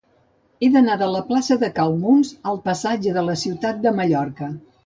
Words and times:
He 0.61 0.69
d'anar 0.75 0.95
de 1.01 1.09
la 1.15 1.21
plaça 1.27 1.57
de 1.65 1.69
Cal 1.77 1.93
Muns 2.05 2.33
al 2.53 2.59
passatge 2.71 3.17
de 3.19 3.27
la 3.31 3.39
Ciutat 3.47 3.85
de 3.87 3.97
Mallorca. 4.01 4.53